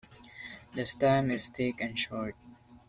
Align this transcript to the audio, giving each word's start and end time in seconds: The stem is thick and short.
The 0.73 0.83
stem 0.87 1.29
is 1.29 1.49
thick 1.49 1.79
and 1.79 1.99
short. 1.99 2.33